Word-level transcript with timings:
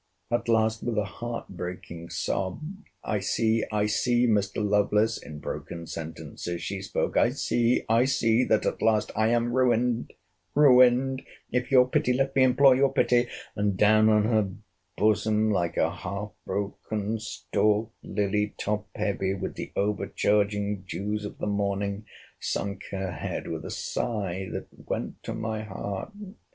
At 0.31 0.49
last, 0.49 0.81
with 0.81 0.97
a 0.97 1.03
heart 1.05 1.49
breaking 1.49 2.09
sob, 2.09 2.59
I 3.03 3.19
see, 3.19 3.63
I 3.71 3.85
see, 3.85 4.25
Mr. 4.25 4.67
Lovelace, 4.67 5.19
in 5.21 5.37
broken 5.37 5.85
sentences 5.85 6.63
she 6.63 6.81
spoke—I 6.81 7.29
see, 7.29 7.85
I 7.87 8.05
see—that 8.05 8.65
at 8.65 8.81
last—I 8.81 9.27
am 9.27 9.53
ruined!—Ruined, 9.53 11.21
if 11.51 11.69
your 11.69 11.87
pity—let 11.87 12.35
me 12.35 12.41
implore 12.41 12.75
your 12.75 12.91
pity!—and 12.91 13.77
down 13.77 14.09
on 14.09 14.23
her 14.23 14.49
bosom, 14.97 15.51
like 15.51 15.77
a 15.77 15.97
half 15.97 16.31
broken 16.47 17.19
stalked 17.19 17.93
lily 18.01 18.55
top 18.59 18.87
heavy 18.95 19.35
with 19.35 19.53
the 19.53 19.71
overcharging 19.75 20.81
dews 20.81 21.25
of 21.25 21.37
the 21.37 21.45
morning, 21.45 22.05
sunk 22.39 22.81
her 22.89 23.11
head, 23.11 23.47
with 23.47 23.63
a 23.65 23.69
sigh 23.69 24.49
that 24.51 24.65
went 24.89 25.21
to 25.21 25.35
my 25.35 25.61
heart. 25.61 26.11